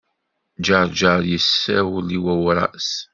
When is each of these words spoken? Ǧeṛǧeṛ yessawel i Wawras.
Ǧeṛǧeṛ 0.65 1.19
yessawel 1.31 2.07
i 2.17 2.19
Wawras. 2.23 2.91